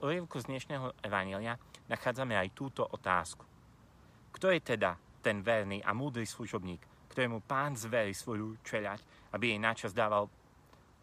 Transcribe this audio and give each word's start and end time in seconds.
úryvku 0.00 0.40
z 0.40 0.48
dnešného 0.48 0.96
evanília 1.04 1.60
nachádzame 1.92 2.32
aj 2.32 2.56
túto 2.56 2.88
otázku. 2.88 3.44
Kto 4.32 4.48
je 4.48 4.60
teda 4.64 4.96
ten 5.20 5.44
verný 5.44 5.84
a 5.84 5.92
múdry 5.92 6.24
služobník, 6.24 6.80
ktorému 7.12 7.44
pán 7.44 7.76
zverí 7.76 8.16
svoju 8.16 8.56
čeľať, 8.64 9.04
aby 9.36 9.52
jej 9.52 9.60
načas 9.60 9.92
dával 9.92 10.32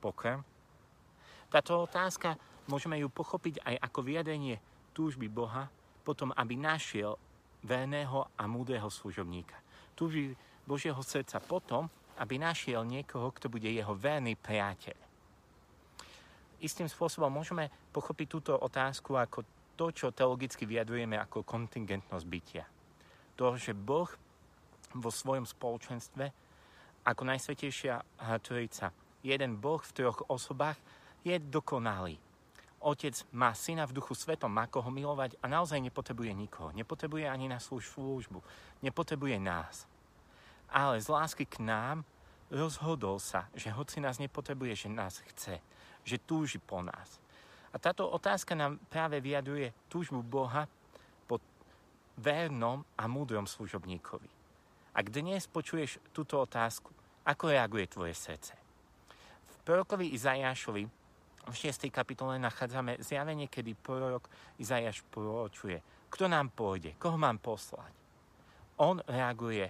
pokrm? 0.02 0.42
Táto 1.48 1.86
otázka 1.86 2.36
môžeme 2.66 2.98
ju 2.98 3.08
pochopiť 3.14 3.62
aj 3.64 3.76
ako 3.86 4.00
vyjadrenie 4.02 4.58
túžby 4.98 5.30
Boha, 5.30 5.70
potom 6.02 6.34
aby 6.34 6.58
našiel 6.58 7.22
verného 7.62 8.26
a 8.34 8.44
múdreho 8.50 8.90
služobníka. 8.90 9.56
Túžby 9.94 10.34
Božieho 10.66 11.00
srdca 11.06 11.38
potom, 11.38 11.86
aby 12.18 12.42
našiel 12.42 12.82
niekoho, 12.82 13.30
kto 13.30 13.46
bude 13.46 13.70
jeho 13.70 13.94
verný 13.94 14.34
priateľ 14.34 15.07
istým 16.62 16.90
spôsobom 16.90 17.30
môžeme 17.30 17.70
pochopiť 17.94 18.28
túto 18.28 18.54
otázku 18.58 19.14
ako 19.18 19.46
to, 19.78 19.94
čo 19.94 20.16
teologicky 20.16 20.66
vyjadrujeme 20.66 21.18
ako 21.22 21.46
kontingentnosť 21.46 22.26
bytia. 22.26 22.66
To, 23.38 23.54
že 23.54 23.78
Boh 23.78 24.10
vo 24.98 25.12
svojom 25.14 25.46
spoločenstve 25.46 26.26
ako 27.06 27.24
najsvetejšia 27.24 28.02
trojica, 28.42 28.90
jeden 29.22 29.62
Boh 29.62 29.80
v 29.80 29.94
troch 29.94 30.26
osobách, 30.26 30.76
je 31.22 31.38
dokonalý. 31.38 32.18
Otec 32.78 33.14
má 33.34 33.54
syna 33.58 33.90
v 33.90 33.98
duchu 33.98 34.14
svetom, 34.14 34.54
má 34.54 34.70
koho 34.70 34.90
milovať 34.94 35.38
a 35.42 35.50
naozaj 35.50 35.82
nepotrebuje 35.82 36.34
nikoho. 36.34 36.70
Nepotrebuje 36.78 37.26
ani 37.26 37.50
na 37.50 37.58
službu. 37.58 38.42
Nepotrebuje 38.86 39.38
nás. 39.42 39.90
Ale 40.70 41.02
z 41.02 41.08
lásky 41.10 41.50
k 41.50 41.62
nám 41.64 42.06
rozhodol 42.54 43.18
sa, 43.18 43.50
že 43.58 43.74
hoci 43.74 43.98
nás 44.00 44.22
nepotrebuje, 44.22 44.88
že 44.88 44.90
nás 44.94 45.20
chce 45.20 45.58
že 46.08 46.24
túži 46.24 46.64
po 46.64 46.80
nás. 46.80 47.20
A 47.76 47.76
táto 47.76 48.08
otázka 48.08 48.56
nám 48.56 48.80
práve 48.88 49.20
vyjadruje 49.20 49.76
túžbu 49.92 50.24
Boha 50.24 50.64
po 51.28 51.44
vernom 52.16 52.88
a 52.96 53.12
múdrom 53.12 53.44
služobníkovi. 53.44 54.32
Ak 54.96 55.12
dnes 55.12 55.46
počuješ 55.52 56.00
túto 56.16 56.40
otázku, 56.40 56.90
ako 57.28 57.52
reaguje 57.52 57.86
tvoje 57.92 58.16
srdce? 58.16 58.56
V 59.46 59.56
prorokovi 59.68 60.16
Izajášovi 60.16 60.84
v 61.48 61.56
6. 61.56 61.92
kapitole 61.92 62.40
nachádzame 62.40 63.04
zjavenie, 63.04 63.52
kedy 63.52 63.76
prorok 63.76 64.32
Izajáš 64.58 65.04
proročuje. 65.12 65.84
Kto 66.08 66.32
nám 66.32 66.56
pôjde? 66.56 66.96
Koho 66.96 67.20
mám 67.20 67.36
poslať? 67.38 67.92
On 68.80 68.98
reaguje, 69.04 69.70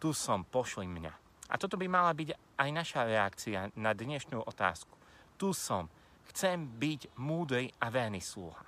tu 0.00 0.16
som, 0.16 0.48
pošli 0.48 0.88
mňa. 0.88 1.12
A 1.52 1.54
toto 1.60 1.76
by 1.76 1.86
mala 1.86 2.16
byť 2.16 2.56
aj 2.56 2.70
naša 2.72 3.00
reakcia 3.04 3.68
na 3.76 3.92
dnešnú 3.92 4.40
otázku 4.40 5.01
tu 5.42 5.50
som. 5.50 5.90
Chcem 6.30 6.62
byť 6.62 7.18
múdry 7.18 7.66
a 7.82 7.90
verný 7.90 8.22
sluha. 8.22 8.62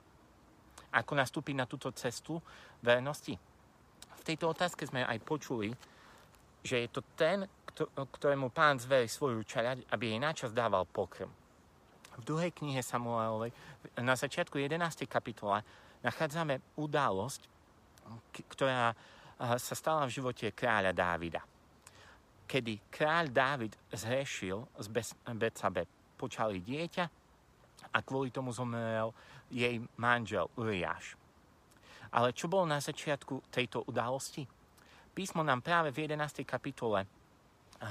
Ako 0.90 1.14
nastúpiť 1.14 1.54
na 1.54 1.70
túto 1.70 1.94
cestu 1.94 2.42
vernosti? 2.82 3.38
V 4.18 4.22
tejto 4.26 4.50
otázke 4.50 4.82
sme 4.82 5.06
aj 5.06 5.22
počuli, 5.22 5.70
že 6.66 6.82
je 6.82 6.88
to 6.90 7.06
ten, 7.14 7.46
ktorému 7.94 8.50
pán 8.50 8.82
zverí 8.82 9.06
svoju 9.06 9.46
čaľať, 9.46 9.86
aby 9.94 10.04
jej 10.10 10.18
načas 10.18 10.50
dával 10.50 10.82
pokrm. 10.82 11.30
V 12.18 12.22
druhej 12.26 12.50
knihe 12.50 12.82
Samuelovej, 12.82 13.54
na 14.02 14.18
začiatku 14.18 14.58
11. 14.58 15.06
kapitola, 15.06 15.62
nachádzame 16.02 16.58
udalosť, 16.74 17.42
ktorá 18.50 18.94
sa 19.38 19.74
stala 19.78 20.06
v 20.10 20.14
živote 20.14 20.50
kráľa 20.50 20.90
Dávida. 20.90 21.42
Kedy 22.46 22.90
kráľ 22.90 23.30
Dávid 23.30 23.72
zhrešil 23.94 24.62
z 24.78 24.86
Betsabe 25.34 25.90
počali 26.14 26.62
dieťa 26.62 27.04
a 27.94 27.98
kvôli 28.02 28.30
tomu 28.30 28.50
zomrel 28.50 29.14
jej 29.50 29.82
manžel 29.98 30.48
Uriáš. 30.58 31.18
Ale 32.14 32.30
čo 32.30 32.46
bolo 32.46 32.66
na 32.66 32.78
začiatku 32.78 33.50
tejto 33.50 33.82
udalosti? 33.90 34.46
Písmo 35.14 35.42
nám 35.42 35.62
práve 35.62 35.90
v 35.90 36.06
11. 36.10 36.46
kapitole 36.46 37.06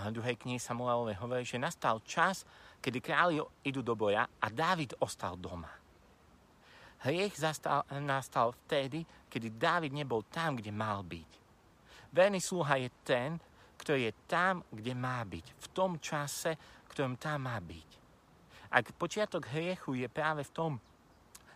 druhej 0.09 0.39
knihy 0.39 0.57
Samuelovej 0.57 1.19
hovorí, 1.21 1.45
že 1.45 1.61
nastal 1.61 2.01
čas, 2.07 2.47
kedy 2.81 2.97
králi 3.03 3.37
idú 3.61 3.85
do 3.85 3.93
boja 3.93 4.25
a 4.25 4.47
Dávid 4.49 4.97
ostal 4.99 5.37
doma. 5.37 5.69
Hriech 7.03 7.35
zastal, 7.35 7.83
nastal 7.99 8.55
vtedy, 8.63 9.03
kedy 9.27 9.59
Dávid 9.59 9.91
nebol 9.91 10.23
tam, 10.31 10.55
kde 10.55 10.71
mal 10.71 11.03
byť. 11.03 11.31
Verný 12.15 12.39
sluha 12.39 12.79
je 12.79 12.89
ten, 13.03 13.35
ktorý 13.75 14.07
je 14.07 14.13
tam, 14.23 14.63
kde 14.71 14.93
má 14.95 15.19
byť. 15.27 15.45
V 15.59 15.67
tom 15.75 15.99
čase, 15.99 16.55
ktorom 16.87 17.19
tam 17.19 17.51
má 17.51 17.59
byť. 17.59 18.02
Ak 18.73 18.89
počiatok 18.97 19.53
hriechu 19.53 19.93
je 19.93 20.09
práve 20.09 20.41
v 20.41 20.53
tom, 20.53 20.71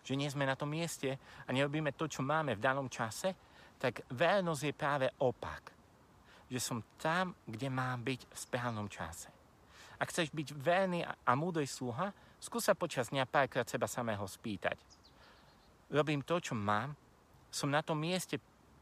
že 0.05 0.13
nie 0.13 0.29
sme 0.29 0.45
na 0.45 0.53
tom 0.53 0.69
mieste 0.69 1.17
a 1.17 1.49
nerobíme 1.49 1.89
to, 1.97 2.05
čo 2.05 2.21
máme 2.21 2.53
v 2.53 2.61
danom 2.61 2.85
čase, 2.85 3.33
tak 3.81 4.05
vernosť 4.13 4.61
je 4.61 4.73
práve 4.77 5.07
opak. 5.17 5.73
Že 6.47 6.59
som 6.61 6.79
tam, 7.01 7.33
kde 7.49 7.73
mám 7.73 8.05
byť 8.05 8.21
v 8.29 8.37
správnom 8.37 8.85
čase. 8.85 9.33
Ak 9.97 10.13
chceš 10.13 10.29
byť 10.29 10.53
verný 10.53 11.01
a 11.01 11.31
múdry 11.33 11.65
sluha, 11.65 12.13
skús 12.37 12.69
sa 12.69 12.77
počas 12.77 13.09
dňa 13.09 13.25
párkrát 13.25 13.65
seba 13.65 13.89
samého 13.89 14.23
spýtať. 14.29 14.77
Robím 15.89 16.21
to, 16.21 16.37
čo 16.37 16.53
mám, 16.53 16.93
som 17.49 17.73
na 17.73 17.81
tom 17.81 17.97
mieste, 17.97 18.37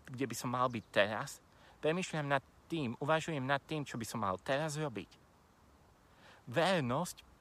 kde 0.06 0.28
by 0.28 0.36
som 0.36 0.52
mal 0.52 0.68
byť 0.68 0.86
teraz, 0.92 1.40
premyšľam 1.80 2.28
nad 2.36 2.44
tým, 2.68 3.00
uvažujem 3.00 3.42
nad 3.42 3.64
tým, 3.64 3.88
čo 3.88 3.96
by 3.96 4.06
som 4.06 4.20
mal 4.22 4.36
teraz 4.44 4.76
robiť. 4.76 5.10
Vernosť 6.52 7.35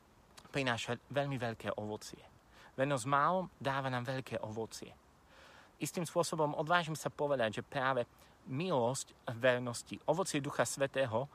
prináša 0.54 1.02
veľmi 1.10 1.34
veľké 1.34 1.74
ovocie. 1.74 2.22
Vernosť 2.78 3.06
málom 3.10 3.50
dáva 3.58 3.90
nám 3.90 4.06
veľké 4.06 4.38
ovocie. 4.46 4.94
Istým 5.82 6.06
spôsobom 6.06 6.54
odvážim 6.54 6.94
sa 6.94 7.10
povedať, 7.10 7.58
že 7.58 7.66
práve 7.66 8.06
milosť 8.46 9.10
vernosti, 9.34 9.98
ovocie 10.06 10.38
Ducha 10.38 10.62
Svetého 10.62 11.26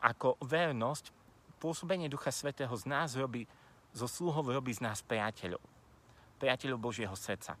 ako 0.00 0.40
vernosť, 0.40 1.12
pôsobenie 1.60 2.08
Ducha 2.08 2.32
Svetého 2.32 2.72
z 2.72 2.88
nás 2.88 3.12
robí, 3.12 3.44
zo 3.92 4.08
sluhov 4.08 4.48
robí 4.48 4.72
z 4.72 4.80
nás 4.80 5.04
priateľov. 5.04 5.60
Priateľov 6.40 6.80
Božieho 6.80 7.16
srdca. 7.16 7.56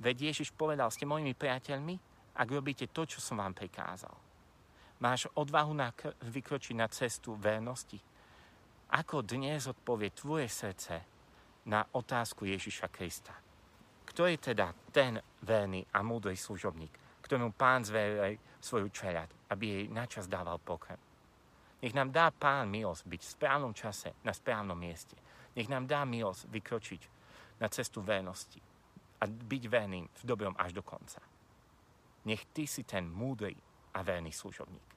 Veď 0.00 0.32
Ježiš 0.32 0.52
povedal, 0.52 0.88
ste 0.92 1.08
mojimi 1.08 1.32
priateľmi, 1.36 1.96
ak 2.38 2.48
robíte 2.48 2.86
to, 2.88 3.04
čo 3.04 3.18
som 3.18 3.40
vám 3.40 3.52
prikázal. 3.56 4.12
Máš 5.00 5.26
odvahu 5.34 5.72
na 5.74 5.90
vykročiť 6.22 6.74
na 6.76 6.86
cestu 6.90 7.34
vernosti, 7.34 7.98
ako 8.88 9.20
dnes 9.20 9.68
odpovie 9.68 10.16
tvoje 10.16 10.48
srdce 10.48 10.94
na 11.68 11.84
otázku 11.84 12.48
Ježiša 12.48 12.88
Krista? 12.88 13.36
Kto 14.08 14.24
je 14.24 14.40
teda 14.40 14.72
ten 14.88 15.20
verný 15.44 15.84
a 15.92 16.00
múdry 16.00 16.32
služobník, 16.32 17.20
ktorému 17.20 17.52
pán 17.52 17.84
zverí 17.84 18.40
svoju 18.56 18.88
čeľať, 18.88 19.52
aby 19.52 19.64
jej 19.68 19.84
načas 19.92 20.24
dával 20.24 20.56
pokrm? 20.56 20.96
Nech 21.84 21.92
nám 21.92 22.10
dá 22.10 22.32
pán 22.32 22.72
milosť 22.72 23.04
byť 23.04 23.20
v 23.22 23.32
správnom 23.36 23.76
čase 23.76 24.16
na 24.24 24.32
správnom 24.32 24.74
mieste. 24.74 25.14
Nech 25.52 25.68
nám 25.68 25.84
dá 25.84 26.08
milosť 26.08 26.48
vykročiť 26.48 27.02
na 27.60 27.68
cestu 27.68 28.00
vernosti 28.00 28.58
a 29.20 29.24
byť 29.28 29.62
verným 29.68 30.08
v 30.08 30.22
dobrom 30.24 30.56
až 30.56 30.72
do 30.72 30.82
konca. 30.82 31.20
Nech 32.24 32.50
ty 32.56 32.64
si 32.64 32.82
ten 32.88 33.04
múdry 33.04 33.54
a 33.94 34.00
verný 34.00 34.32
služobník. 34.32 34.87